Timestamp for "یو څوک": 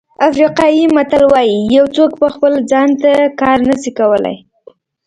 1.77-2.11